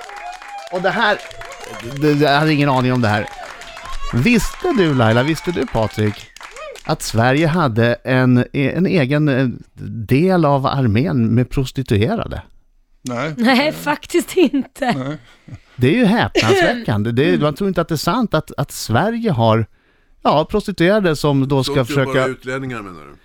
och 0.72 0.82
det 0.82 0.90
här, 0.90 1.18
det, 2.02 2.12
jag 2.12 2.40
hade 2.40 2.54
ingen 2.54 2.70
aning 2.70 2.94
om 2.94 3.02
det 3.02 3.08
här. 3.08 3.28
Visste 4.14 4.68
du 4.78 4.94
Laila, 4.94 5.24
visste 5.24 5.52
du 5.52 5.66
Patrik, 5.68 6.14
att 6.86 7.02
Sverige 7.02 7.48
hade 7.48 7.94
en, 7.94 8.46
en 8.54 8.86
egen 8.86 9.28
eh, 9.30 9.48
del 10.08 10.46
av 10.46 10.66
armén 10.66 11.36
med 11.36 11.50
prostituerade? 11.50 12.42
Nej. 13.02 13.34
Nej, 13.38 13.72
faktiskt 13.72 14.38
inte. 14.38 15.18
Det 15.76 15.88
är 15.88 15.92
ju 15.96 16.06
häpnadsväckande. 16.06 17.12
Det 17.12 17.30
är, 17.34 17.38
man 17.38 17.54
tror 17.54 17.68
inte 17.68 17.82
att 17.82 17.88
det 17.88 17.96
är 17.96 17.98
sant 17.98 18.34
att, 18.34 18.52
att 18.58 18.72
Sverige 18.72 19.32
har 19.32 19.66
ja, 20.24 20.46
prostituerade 20.52 21.16
som 21.16 21.48
då 21.48 21.64
ska 21.64 21.74
Sånt 21.74 21.90
gör 21.90 22.06
bara 22.06 22.14
försöka... 22.14 22.28
utlänningar 22.32 22.82
menar 22.82 23.02
du? 23.02 23.16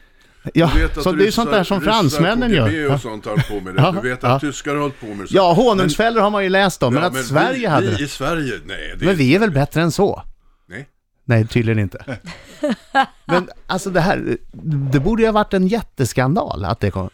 Ja, 0.54 0.70
Du 0.74 0.80
vet 0.80 1.02
så 1.02 1.12
det 1.12 1.22
är 1.22 1.26
ju 1.26 1.32
sånt 1.32 1.50
där 1.50 1.64
som 1.64 1.80
fransmännen 1.80 2.50
KGB 2.50 2.76
gör. 2.76 2.94
och 2.94 3.00
sånt 3.00 3.24
har 3.26 3.36
på 3.36 3.60
med 3.64 3.74
det. 3.74 3.80
Ja, 3.82 3.92
Du 4.02 4.08
vet 4.08 4.22
ja. 4.22 4.28
att 4.28 4.40
tyskar 4.40 4.74
har 4.74 4.80
hållit 4.80 5.00
på 5.00 5.06
med 5.06 5.18
det. 5.18 5.26
Ja, 5.30 5.52
honungsfällor 5.52 6.20
har 6.20 6.30
man 6.30 6.44
ju 6.44 6.48
läst 6.50 6.82
om, 6.82 6.94
men 6.94 7.02
Ja, 7.02 7.08
att 7.08 7.24
Sverige 7.24 7.58
vi, 7.58 7.66
hade 7.66 7.86
vi 7.90 7.96
det. 7.96 8.02
i 8.02 8.08
Sverige, 8.08 8.52
nej. 8.66 8.94
Det, 8.98 9.06
Men 9.06 9.16
vi 9.16 9.34
är 9.34 9.38
väl 9.38 9.50
bättre 9.50 9.82
än 9.82 9.92
så? 9.92 10.22
Nej. 11.28 11.46
Tydligen 11.46 11.78
inte. 11.78 12.18
Men 13.24 13.48
alltså 13.66 13.90
det 13.90 14.00
här, 14.00 14.36
det 14.92 15.00
borde 15.00 15.22
ju 15.22 15.28
ha 15.28 15.32
varit 15.32 15.54
en 15.54 15.68
jätteskandal 15.68 16.64
att 16.64 16.80
det 16.80 16.90
kom, 16.90 17.10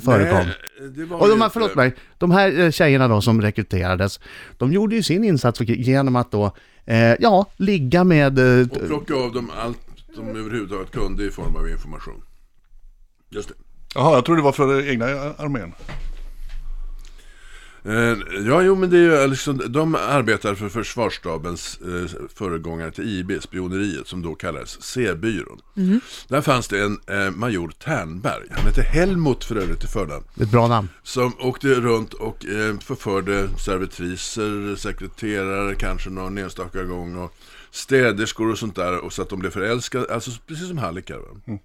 förekom. 0.00 0.46
Nej, 0.46 0.90
det 0.96 1.04
var 1.04 1.18
Och 1.20 1.28
de 1.28 1.40
här, 1.40 1.48
förlåt 1.48 1.74
mig, 1.74 1.94
de 2.18 2.30
här 2.30 2.60
eh, 2.60 2.70
tjejerna 2.70 3.08
då 3.08 3.20
som 3.20 3.42
rekryterades, 3.42 4.20
de 4.58 4.72
gjorde 4.72 4.94
ju 4.94 5.02
sin 5.02 5.24
insats 5.24 5.60
genom 5.60 6.16
att 6.16 6.30
då, 6.30 6.52
eh, 6.84 7.14
ja, 7.20 7.46
ligga 7.56 8.04
med... 8.04 8.38
Eh, 8.38 8.66
Och 8.66 8.86
plocka 8.86 9.14
av 9.14 9.32
dem 9.32 9.50
allt 9.58 9.78
de 10.16 10.28
överhuvudtaget 10.28 10.90
kunde 10.90 11.24
i 11.24 11.30
form 11.30 11.56
av 11.56 11.68
information. 11.68 12.22
Just 13.30 13.48
det. 13.48 13.54
Jaha, 13.94 14.14
jag 14.14 14.24
tror 14.24 14.36
det 14.36 14.42
var 14.42 14.52
för 14.52 14.88
egna 14.88 15.04
armén. 15.38 15.72
Eh, 17.88 18.18
Ja, 18.46 18.62
jo, 18.62 18.74
men 18.74 18.90
det 18.90 18.98
är 18.98 19.22
ju 19.22 19.26
liksom, 19.28 19.62
de 19.68 19.94
arbetar 19.94 20.54
för 20.54 20.68
försvarsstabens 20.68 21.78
eh, 21.80 22.10
föregångare 22.34 22.90
till 22.90 23.04
IB, 23.18 23.42
spioneriet, 23.42 24.06
som 24.08 24.22
då 24.22 24.34
kallades 24.34 24.82
C-byrån. 24.82 25.60
Där 26.28 26.40
fanns 26.40 26.68
det 26.68 26.80
en 26.82 27.00
eh, 27.06 27.30
major 27.30 27.70
Ternberg, 27.84 28.46
han 28.50 28.64
hette 28.64 28.82
Helmut 28.82 29.44
för 29.44 29.56
övrigt 29.56 29.84
i 29.84 29.86
förnamn, 29.86 30.24
ett 30.40 30.50
bra 30.50 30.68
namn. 30.68 30.88
som 31.02 31.32
åkte 31.40 31.68
runt 31.68 32.14
och 32.14 32.46
eh, 32.46 32.78
förförde 32.78 33.48
servitriser, 33.58 34.76
sekreterare 34.76 35.74
kanske 35.74 36.10
någon 36.10 36.38
enstaka 36.38 36.84
gång 36.84 37.16
och 37.16 37.34
städerskor 37.70 38.50
och 38.50 38.58
sånt 38.58 38.76
där 38.76 38.98
och 39.04 39.12
så 39.12 39.22
att 39.22 39.28
de 39.28 39.38
blev 39.38 39.50
förälskade, 39.50 40.14
alltså 40.14 40.30
precis 40.46 40.68
som 40.68 40.78
hallickar. 40.78 41.16
Va? 41.18 41.56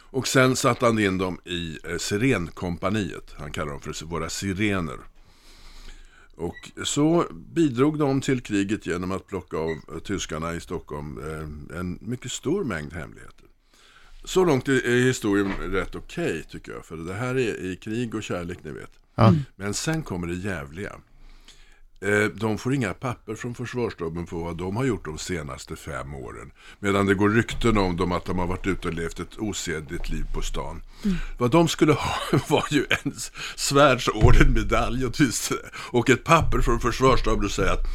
Och 0.00 0.28
sen 0.28 0.56
satte 0.56 0.86
han 0.86 0.98
in 0.98 1.18
dem 1.18 1.38
i 1.44 1.78
eh, 1.90 1.96
Sirenkompaniet, 1.98 3.34
han 3.38 3.52
kallar 3.52 3.72
dem 3.72 3.80
för 3.80 4.04
våra 4.06 4.28
sirener. 4.28 4.96
Och 6.36 6.70
så 6.84 7.26
bidrog 7.32 7.98
de 7.98 8.20
till 8.20 8.40
kriget 8.40 8.86
genom 8.86 9.12
att 9.12 9.26
plocka 9.26 9.56
av 9.56 9.70
eh, 9.70 9.98
tyskarna 9.98 10.54
i 10.54 10.60
Stockholm 10.60 11.18
eh, 11.18 11.78
en 11.78 11.98
mycket 12.00 12.32
stor 12.32 12.64
mängd 12.64 12.92
hemligheter. 12.92 13.46
Så 14.24 14.44
långt 14.44 14.68
är 14.68 15.06
historien 15.06 15.52
rätt 15.52 15.94
okej 15.94 16.44
tycker 16.48 16.72
jag. 16.72 16.84
För 16.84 16.96
det 16.96 17.14
här 17.14 17.34
är 17.34 17.64
i 17.64 17.76
krig 17.76 18.14
och 18.14 18.22
kärlek 18.22 18.58
ni 18.64 18.70
vet. 18.70 18.92
Men 19.56 19.74
sen 19.74 20.02
kommer 20.02 20.26
det 20.26 20.34
jävliga. 20.34 20.92
Eh, 22.02 22.24
De 22.34 22.58
får 22.58 22.74
inga 22.74 22.94
papper 22.94 23.34
från 23.34 23.54
försvarsstaben 23.54 24.26
på 24.26 24.38
vad 24.38 24.56
de 24.56 24.76
har 24.76 24.84
gjort 24.84 25.04
de 25.04 25.18
senaste 25.18 25.76
fem 25.76 26.14
åren. 26.14 26.50
Medan 26.80 27.06
det 27.06 27.14
går 27.14 27.28
rykten 27.30 27.78
om 27.78 27.96
dem 27.96 28.12
att 28.12 28.24
de 28.24 28.38
har 28.38 28.46
varit 28.46 28.66
ute 28.66 28.88
och 28.88 28.94
levt 28.94 29.20
ett 29.20 29.38
osedligt 29.38 30.08
liv 30.08 30.24
på 30.34 30.42
stan. 30.42 30.82
Vad 31.38 31.50
de 31.50 31.68
skulle 31.68 31.92
ha 31.92 32.14
var 32.48 32.64
ju 32.70 32.86
en 33.04 33.14
svärdsorden-medalj 33.56 35.04
åtminstone. 35.06 35.60
Och 35.90 36.10
ett 36.10 36.24
papper 36.24 36.60
från 36.60 36.80
försvarsstaben 36.80 37.44
och 37.44 37.50
säga 37.50 37.72
att 37.72 37.86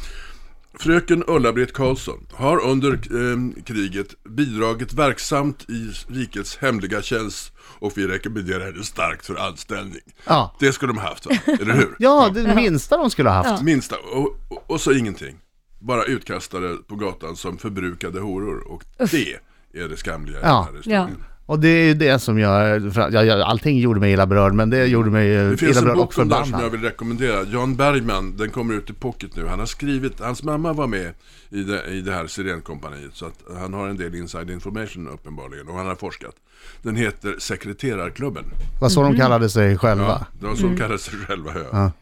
Fröken 0.78 1.24
Ulla-Britt 1.26 1.72
Karlsson 1.72 2.26
har 2.32 2.60
under 2.64 2.92
eh, 2.92 3.62
kriget 3.64 4.24
bidragit 4.24 4.92
verksamt 4.92 5.70
i 5.70 5.90
rikets 6.08 6.56
hemliga 6.56 7.02
tjänst 7.02 7.52
och 7.78 7.92
vi 7.98 8.06
rekommenderar 8.06 8.64
henne 8.64 8.84
starkt 8.84 9.26
för 9.26 9.34
anställning. 9.36 10.00
Ja. 10.26 10.56
Det 10.60 10.72
skulle 10.72 10.92
de 10.92 10.98
haft 10.98 11.26
va? 11.26 11.32
Eller 11.60 11.74
hur? 11.74 11.96
Ja, 11.98 12.30
det 12.34 12.54
minsta 12.54 12.96
de 12.96 13.10
skulle 13.10 13.28
ha 13.28 13.42
haft. 13.42 13.62
Minsta, 13.62 13.96
och, 14.12 14.36
och, 14.48 14.70
och 14.70 14.80
så 14.80 14.92
ingenting. 14.92 15.36
Bara 15.80 16.04
utkastade 16.04 16.76
på 16.76 16.94
gatan 16.96 17.36
som 17.36 17.58
förbrukade 17.58 18.20
horor. 18.20 18.72
Och 18.72 18.84
det 19.10 19.36
är 19.74 19.88
det 19.88 19.96
skamliga 19.96 20.38
i 20.38 20.42
Ja. 20.42 20.48
den 20.48 20.64
här 20.64 20.76
historien. 20.76 21.24
Och 21.48 21.58
det 21.60 21.68
är 21.68 21.84
ju 21.86 21.94
det 21.94 22.18
som 22.18 22.38
gör, 22.38 22.90
för- 22.90 23.10
ja, 23.12 23.24
ja, 23.24 23.44
allting 23.44 23.78
gjorde 23.78 24.00
mig 24.00 24.12
illa 24.12 24.26
berörd, 24.26 24.52
men 24.54 24.70
det 24.70 24.86
gjorde 24.86 25.10
mig 25.10 25.36
eh, 25.36 25.50
Det 25.50 25.56
finns 25.56 25.70
illa 25.70 25.78
en 25.78 25.84
berörd 25.84 25.96
bok 25.96 26.18
om 26.18 26.28
det 26.28 26.44
som 26.46 26.60
jag 26.60 26.70
vill 26.70 26.80
rekommendera. 26.80 27.42
Jan 27.52 27.76
Bergman, 27.76 28.36
den 28.36 28.50
kommer 28.50 28.74
ut 28.74 28.90
i 28.90 28.92
pocket 28.92 29.36
nu. 29.36 29.46
Han 29.46 29.58
har 29.58 29.66
skrivit, 29.66 30.20
hans 30.20 30.42
mamma 30.42 30.72
var 30.72 30.86
med 30.86 31.12
i 31.50 31.62
det, 31.62 31.84
i 31.86 32.00
det 32.00 32.12
här 32.12 32.26
Sirenkompaniet. 32.26 33.10
Så 33.12 33.26
att 33.26 33.34
han 33.60 33.72
har 33.74 33.88
en 33.88 33.96
del 33.96 34.14
inside 34.14 34.50
information 34.50 35.08
uppenbarligen. 35.08 35.68
Och 35.68 35.74
han 35.74 35.86
har 35.86 35.94
forskat. 35.94 36.34
Den 36.82 36.96
heter 36.96 37.34
Sekreterarklubben. 37.38 38.44
Vad 38.80 38.92
så 38.92 39.02
de 39.02 39.16
kallade 39.16 39.48
sig 39.48 39.78
själva. 39.78 40.04
Ja, 40.40 40.48
de 40.48 40.56
som 40.56 40.76
kallar 40.76 40.96
sig 40.96 41.14
själva 41.18 41.50
hö. 41.50 41.64
Ja. 41.72 41.92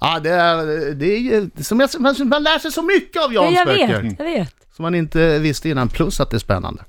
Ja, 0.00 0.20
det 0.20 0.30
är, 0.30 0.94
det 0.94 1.06
är 1.06 1.62
som 1.62 1.80
jag, 1.80 1.90
man, 1.98 2.14
man 2.28 2.42
lär 2.42 2.58
sig 2.58 2.72
så 2.72 2.82
mycket 2.82 3.22
av 3.24 3.32
Ja, 3.34 3.44
Jans 3.44 3.56
jag 3.56 3.66
böcker. 3.66 4.02
vet, 4.02 4.18
jag 4.18 4.24
vet. 4.24 4.54
Som 4.76 4.82
man 4.82 4.94
inte 4.94 5.38
visste 5.38 5.68
innan, 5.68 5.88
plus 5.88 6.20
att 6.20 6.30
det 6.30 6.36
är 6.36 6.38
spännande. 6.38 6.82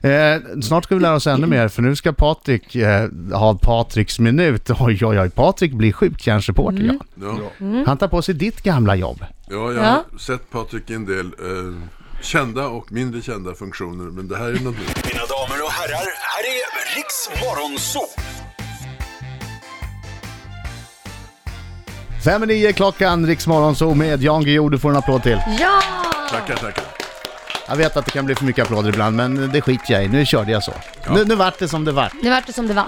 Eh, 0.00 0.60
snart 0.62 0.84
ska 0.84 0.94
vi 0.94 1.00
lära 1.00 1.14
oss 1.14 1.26
ännu 1.26 1.46
mer, 1.46 1.68
för 1.68 1.82
nu 1.82 1.96
ska 1.96 2.12
Patrik 2.12 2.74
eh, 2.76 3.08
ha 3.32 3.58
Patriks 3.62 4.18
minut. 4.18 4.70
Oj, 4.80 4.98
oj, 5.06 5.20
oj, 5.20 5.30
Patrik 5.30 5.72
blir 5.72 5.92
skjutjärnsreporter, 5.92 6.78
Mm. 6.80 6.98
ja. 7.20 7.36
Ja. 7.58 7.82
Han 7.86 7.98
tar 7.98 8.08
på 8.08 8.22
sig 8.22 8.34
ditt 8.34 8.62
gamla 8.62 8.96
jobb. 8.96 9.24
ja, 9.48 9.72
jag 9.72 9.82
har 9.82 10.18
sett 10.18 10.50
Patrik 10.50 10.90
i 10.90 10.94
en 10.94 11.04
del 11.06 11.26
eh, 11.26 11.82
kända 12.22 12.66
och 12.68 12.92
mindre 12.92 13.22
kända 13.22 13.54
funktioner. 13.54 14.04
Men 14.04 14.28
det 14.28 14.36
här 14.36 14.46
är 14.48 14.52
något 14.52 14.78
nytt. 14.78 15.06
Mina 15.12 15.24
damer 15.26 15.62
och 15.64 15.70
herrar, 15.72 16.06
här 16.32 16.44
är 16.44 16.96
Riks 16.96 17.42
Morgonzoo! 17.42 18.45
Fem 22.26 22.42
i 22.42 22.46
nio 22.46 22.72
klockan, 22.72 23.26
Riksmorgon 23.26 23.76
så 23.76 23.94
med 23.94 24.22
Jan 24.22 24.44
Guillou, 24.44 24.68
du 24.68 24.78
får 24.78 24.90
en 24.90 24.96
applåd 24.96 25.22
till. 25.22 25.38
Ja! 25.60 25.80
Tackar, 26.30 26.56
tackar. 26.56 26.84
Jag 27.68 27.76
vet 27.76 27.96
att 27.96 28.04
det 28.04 28.10
kan 28.10 28.26
bli 28.26 28.34
för 28.34 28.44
mycket 28.44 28.64
applåder 28.64 28.88
ibland, 28.88 29.16
men 29.16 29.50
det 29.52 29.60
skiter 29.60 29.92
jag 29.92 30.04
i. 30.04 30.08
Nu 30.08 30.26
körde 30.26 30.50
jag 30.52 30.62
så. 30.62 30.72
Nu, 31.14 31.24
nu 31.24 31.34
vart 31.34 31.58
det 31.58 31.68
som 31.68 31.84
det 31.84 31.92
vart. 31.92 32.12
Nu 32.22 32.30
vart 32.30 32.46
det 32.46 32.52
som 32.52 32.66
det 32.68 32.74
var. 32.74 32.84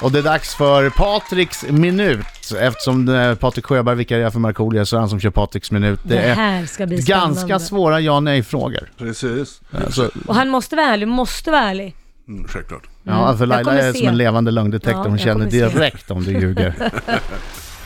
Och 0.00 0.12
det 0.12 0.18
är 0.18 0.22
dags 0.22 0.54
för 0.54 0.90
Patriks 0.90 1.64
minut. 1.68 2.26
Eftersom 2.60 3.08
eh, 3.08 3.34
Patrik 3.34 3.64
Sjöberg 3.66 3.96
vikarierar 3.96 4.30
för 4.30 4.38
Markoolio 4.38 4.84
så 4.84 4.96
är 4.96 5.00
han 5.00 5.08
som 5.08 5.20
kör 5.20 5.30
Patriks 5.30 5.70
minut. 5.70 6.00
Det, 6.02 6.14
Det 6.14 6.20
är 6.22 6.34
här 6.34 6.66
ska 6.66 6.86
bli 6.86 7.02
spännande. 7.02 7.34
ganska 7.34 7.58
svåra 7.58 8.00
ja 8.00 8.20
nej-frågor. 8.20 8.90
Precis. 8.98 9.60
Alltså, 9.84 10.10
Och 10.26 10.34
han 10.34 10.48
måste 10.48 10.76
vara 10.76 10.86
ärlig, 10.86 11.08
måste 11.08 11.50
vara 11.50 11.62
ärlig. 11.62 11.94
Mm, 12.28 12.48
självklart. 12.48 12.82
ja, 13.02 13.32
för 13.32 13.40
Jag 13.42 13.48
Laila 13.48 13.64
kommer 13.70 13.82
är 13.82 13.92
se. 13.92 13.98
som 13.98 14.08
en 14.08 14.16
levande 14.16 14.50
lögndetektor. 14.50 15.02
Ja, 15.02 15.02
Hon 15.08 15.10
jag 15.12 15.20
känner 15.20 15.34
kommer 15.50 15.50
se. 15.50 15.78
direkt 15.78 16.10
om 16.10 16.24
du 16.24 16.32
ljuger. 16.32 16.74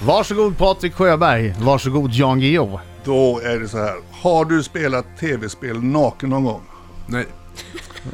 Varsågod 0.07 0.59
Patrik 0.59 0.95
Sjöberg. 0.95 1.55
Varsågod 1.59 2.13
Jan 2.13 2.41
Guillou. 2.41 2.79
Då 3.05 3.41
är 3.45 3.59
det 3.61 3.69
så 3.69 3.79
här. 3.79 3.95
Har 4.13 4.45
du 4.45 4.63
spelat 4.63 5.07
tv-spel 5.21 5.83
naken 5.83 6.29
någon 6.31 6.45
gång? 6.45 6.63
Nej, 7.07 7.27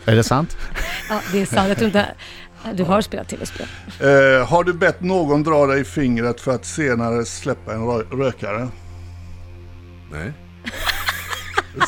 Är 0.04 0.16
det 0.16 0.25
sant? 0.25 0.57
Ja, 1.09 1.21
det 1.33 1.40
är 1.42 1.47
sant. 1.47 1.68
Jag 1.68 1.76
tror 1.76 1.87
inte... 1.87 2.07
Du 2.75 2.85
har 2.85 3.00
spelat 3.00 3.28
tv-spel. 3.28 3.66
Eh, 4.00 4.47
har 4.49 4.64
du 4.64 4.73
bett 4.73 5.00
någon 5.00 5.42
dra 5.42 5.66
dig 5.66 5.80
i 5.80 5.85
fingret 5.85 6.40
för 6.40 6.54
att 6.54 6.64
senare 6.64 7.25
släppa 7.25 7.73
en 7.75 7.80
rö- 7.80 8.18
rökare? 8.18 8.68
nej, 10.12 10.33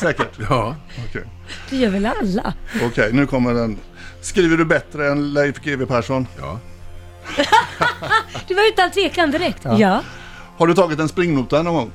Säkert? 0.01 0.29
ja, 0.49 0.75
Okej, 1.09 1.23
Det 1.69 1.75
gör 1.77 1.89
väl 1.89 2.05
alla? 2.05 2.53
Okej, 2.83 3.09
nu 3.13 3.27
kommer 3.27 3.53
den. 3.53 3.77
Skriver 4.21 4.57
du 4.57 4.65
bättre 4.65 5.11
än 5.11 5.33
Leif 5.33 5.59
GW 5.63 5.85
Persson? 5.85 6.27
ja. 6.39 6.59
Du 8.47 8.53
var 8.55 8.67
utan 8.69 8.91
tvekan 8.91 9.31
direkt. 9.31 9.65
Ja. 9.65 10.03
Har 10.57 10.67
du 10.67 10.73
tagit 10.73 10.99
en 10.99 11.09
springnota 11.09 11.61
någon 11.63 11.73
gång? 11.75 11.91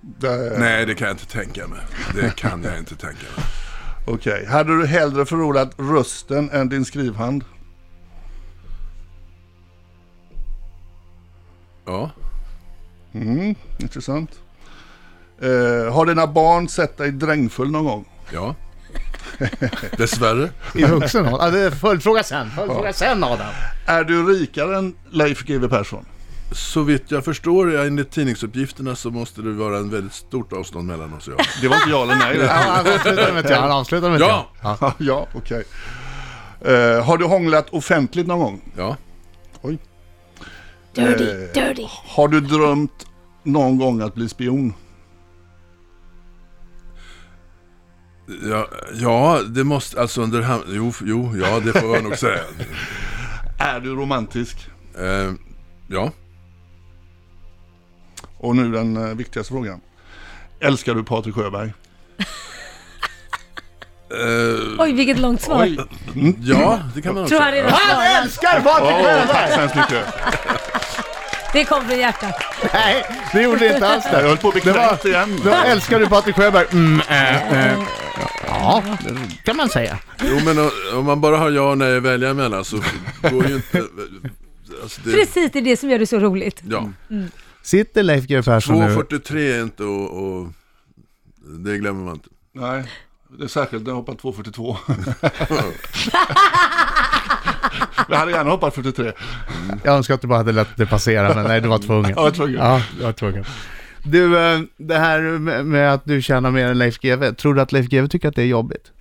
Det- 0.00 0.56
Nej, 0.58 0.86
det 0.86 0.94
kan 0.94 1.08
jag 1.08 1.14
inte 1.14 1.26
tänka 1.26 1.66
mig. 1.66 1.80
Det 2.14 2.36
kan 2.36 2.62
jag 2.64 2.78
inte 2.78 2.96
tänka 2.96 3.22
mig. 3.36 3.44
Okej, 4.06 4.46
hade 4.46 4.76
du 4.78 4.86
hellre 4.86 5.26
förlorat 5.26 5.70
rösten 5.78 6.50
än 6.50 6.68
din 6.68 6.84
skrivhand? 6.84 7.44
Ja, 11.86 12.10
Mm, 13.14 13.54
intressant. 13.78 14.30
Eh, 15.40 15.94
har 15.94 16.06
dina 16.06 16.26
barn 16.26 16.68
sett 16.68 16.96
dig 16.96 17.12
drängfull 17.12 17.70
någon 17.70 17.84
gång? 17.84 18.04
ja. 18.32 18.54
Dessvärre. 19.96 20.50
I 20.74 20.84
vuxen 20.84 21.26
ålder? 21.26 21.38
Ja, 21.46 21.50
det 21.50 21.60
är 21.60 21.70
följdfråga 21.70 22.22
sen. 22.22 22.50
Följdfråga 22.50 22.92
sen 22.92 23.24
Adam. 23.24 23.46
Är 23.86 24.04
du 24.04 24.26
rikare 24.26 24.76
än 24.78 24.94
Leif 25.10 25.42
GW 25.44 25.68
Persson? 25.68 26.04
Så 26.52 26.82
vitt 26.82 27.10
jag 27.10 27.24
förstår, 27.24 27.76
enligt 27.76 28.10
tidningsuppgifterna, 28.10 28.96
så 28.96 29.10
måste 29.10 29.42
det 29.42 29.52
vara 29.52 29.76
en 29.78 29.90
väldigt 29.90 30.12
stort 30.14 30.52
avstånd 30.52 30.86
mellan 30.88 31.14
oss 31.14 31.28
och 31.28 31.34
jag. 31.38 31.46
Det 31.62 31.68
var 31.68 31.76
inte 31.76 31.90
ja 31.90 32.02
eller 32.02 32.14
nej. 32.14 32.36
Ja, 32.36 32.42
det. 32.42 32.48
han 32.48 32.80
avslutar 32.86 33.32
med 33.32 33.44
ett 33.44 33.50
ja. 33.50 33.60
Han 33.60 33.70
avslutar 33.70 34.08
med 34.10 34.16
ett 34.22 34.28
Ja! 34.28 34.46
ja. 34.62 34.76
Ja, 34.80 34.94
ja 34.98 35.26
okej. 35.34 35.64
Eh, 36.60 37.04
har 37.04 37.18
du 37.18 37.24
hånglat 37.24 37.70
offentligt 37.70 38.26
någon 38.26 38.38
gång? 38.38 38.60
Ja, 38.76 38.96
Oj. 39.62 39.78
Dirty, 40.94 41.24
Eh. 41.24 41.36
dirty. 41.54 41.86
Har 42.06 42.28
du 42.28 42.40
drömt 42.40 43.06
någon 43.42 43.78
gång 43.78 44.00
att 44.00 44.14
bli 44.14 44.28
spion? 44.28 44.74
Ja, 48.50 48.68
ja 48.92 49.40
det 49.46 49.64
måste, 49.64 50.00
alltså 50.00 50.22
under 50.22 50.58
jo, 50.68 50.92
jo, 51.04 51.36
ja, 51.36 51.60
det 51.60 51.72
får 51.80 51.94
jag 51.94 52.04
nog 52.04 52.18
säga. 52.18 52.40
Är 53.58 53.80
du 53.80 53.94
romantisk? 53.94 54.56
Eh, 54.98 55.32
ja, 55.88 56.10
Och 58.38 58.56
nu 58.56 58.72
den 58.72 58.96
eh, 58.96 59.14
viktigaste 59.14 59.52
frågan. 59.52 59.80
Älskar 60.60 60.94
du 60.94 61.04
Patrik 61.04 61.34
Sjöberg? 61.34 61.72
eh, 64.10 64.78
Oj, 64.78 64.92
vilket 64.92 65.18
långt 65.18 65.42
svar. 65.42 65.68
ja, 66.40 66.80
det 66.94 67.02
kan 67.02 67.14
man 67.14 67.22
också 67.22 67.34
Tror 67.36 67.40
han 67.44 67.50
säga. 67.52 67.64
redan 67.64 67.78
Han 67.80 68.22
älskar 68.22 68.60
Patrik 68.60 68.96
Sjöberg! 68.96 69.28
tack 69.28 69.50
så 69.52 69.60
hemskt 69.60 69.76
mycket. 69.76 70.04
Det 71.52 71.64
kom 71.64 71.84
från 71.84 71.98
hjärtat. 71.98 72.34
Nej, 72.72 73.04
det 73.32 73.42
gjorde 73.42 73.58
det 73.58 73.74
inte 73.74 73.88
alls 73.88 74.04
Jag 74.12 74.22
det. 74.22 74.28
höll 74.28 74.36
på 74.36 74.48
att 74.48 74.54
bli 75.02 75.10
igen. 75.10 75.40
Då 75.44 75.50
älskar 75.50 75.98
du 76.00 76.08
Patrik 76.08 76.36
Sjöberg. 76.36 76.66
Mm, 76.72 77.00
äh, 77.08 77.52
äh. 77.72 77.78
Ja, 78.62 78.82
det 79.04 79.44
kan 79.44 79.56
man 79.56 79.68
säga. 79.68 79.98
Jo, 80.22 80.40
men 80.44 80.70
om 80.98 81.04
man 81.04 81.20
bara 81.20 81.36
har 81.36 81.50
ja 81.50 81.70
och 81.70 81.78
nej 81.78 81.96
att 81.96 82.02
välja 82.02 82.30
emellan 82.30 82.64
så 82.64 82.76
går 83.30 83.46
ju 83.48 83.54
inte... 83.54 83.84
Alltså 84.82 85.00
det, 85.04 85.12
Precis, 85.12 85.50
det 85.52 85.58
är 85.58 85.62
det 85.62 85.76
som 85.76 85.90
gör 85.90 85.98
det 85.98 86.06
så 86.06 86.18
roligt. 86.18 86.62
ja, 86.68 86.90
Sitter 87.62 88.02
Leif 88.02 88.24
GW 88.26 88.42
Persson 88.42 88.78
nu? 88.78 88.86
2.43 88.86 89.36
är 89.36 89.62
inte 89.62 89.84
och, 89.84 90.22
och 90.24 90.48
det 91.58 91.78
glömmer 91.78 92.04
man 92.04 92.14
inte. 92.14 92.28
Nej, 92.54 92.84
det 93.38 93.44
är 93.44 93.48
särskilt 93.48 93.82
när 93.82 93.90
jag 93.90 93.96
hoppar 93.96 94.12
2.42. 94.12 94.76
jag 98.08 98.16
hade 98.16 98.32
gärna 98.32 98.50
hoppat 98.50 98.74
43. 98.74 99.12
Jag 99.84 99.96
önskar 99.96 100.14
att 100.14 100.20
du 100.20 100.26
bara 100.28 100.38
hade 100.38 100.52
låtit 100.52 100.76
det 100.76 100.86
passera, 100.86 101.34
men 101.34 101.44
nej, 101.46 101.60
du 101.60 101.68
var 101.68 101.78
tvungen. 101.78 102.10
Jag 102.10 102.22
var 102.22 102.30
tvungen. 102.30 102.56
Ja, 102.56 102.82
du 102.98 103.02
var 103.04 103.12
tvungen. 103.12 103.44
Du, 104.04 104.38
eh, 104.38 104.60
det 104.76 104.98
här 104.98 105.20
med 105.62 105.94
att 105.94 106.04
du 106.04 106.22
tjänar 106.22 106.50
mer 106.50 106.66
än 106.66 106.78
Leif 106.78 106.98
GW, 106.98 107.32
tror 107.32 107.54
du 107.54 107.60
att 107.60 107.72
Leif 107.72 107.86
GW 107.86 108.08
tycker 108.08 108.28
att 108.28 108.36
det 108.36 108.42
är 108.42 108.46
jobbigt? 108.46 108.92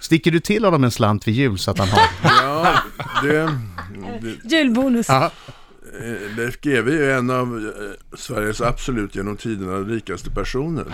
Sticker 0.00 0.30
du 0.30 0.40
till 0.40 0.64
honom 0.64 0.84
en 0.84 0.90
slant 0.90 1.28
vid 1.28 1.34
jul 1.34 1.58
så 1.58 1.70
att 1.70 1.78
han 1.78 1.88
har? 1.88 2.02
Ja, 2.22 2.78
det, 3.22 3.58
det, 4.20 4.56
Julbonus. 4.56 5.08
Ja. 5.08 5.30
eh, 6.00 6.36
Leif 6.36 6.60
GW 6.60 7.04
är 7.04 7.18
en 7.18 7.30
av 7.30 7.56
eh, 7.56 8.16
Sveriges 8.18 8.60
absolut 8.60 9.14
genom 9.16 9.36
tiderna 9.36 9.78
rikaste 9.78 10.30
personer. 10.30 10.84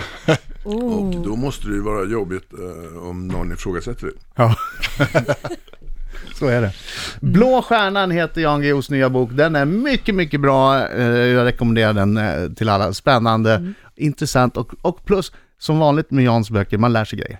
Oh. 0.64 0.94
Och 0.94 1.24
då 1.24 1.36
måste 1.36 1.68
det 1.68 1.74
ju 1.74 1.80
vara 1.80 2.04
jobbigt 2.04 2.52
om 3.00 3.28
någon 3.28 3.52
ifrågasätter 3.52 4.06
det. 4.06 4.12
Ja. 4.34 4.56
Så 6.34 6.46
är 6.46 6.60
det. 6.60 6.72
Blå 7.20 7.62
stjärnan 7.62 8.10
heter 8.10 8.40
Jan 8.40 8.60
Guillous 8.62 8.90
nya 8.90 9.10
bok. 9.10 9.30
Den 9.32 9.56
är 9.56 9.64
mycket, 9.64 10.14
mycket 10.14 10.40
bra. 10.40 10.88
Eh, 10.88 11.06
Jag 11.06 11.44
rekommenderar 11.44 11.92
den 11.92 12.16
eh, 12.16 12.48
till 12.56 12.68
alla. 12.68 12.92
Spännande, 12.92 13.72
intressant 13.96 14.56
och, 14.56 14.70
och 14.82 15.04
plus, 15.04 15.32
som 15.58 15.78
vanligt 15.78 16.10
med 16.10 16.24
Jans 16.24 16.50
böcker, 16.50 16.78
man 16.78 16.92
lär 16.92 17.04
sig 17.04 17.18
grejer. 17.18 17.38